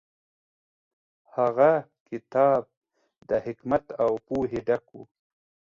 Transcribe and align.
هغه 1.35 1.71
کتاب 2.09 2.61
د 3.29 3.31
حکمت 3.45 3.85
او 4.03 4.11
پوهې 4.25 4.59
ډک 4.67 4.85
و. 4.93 4.97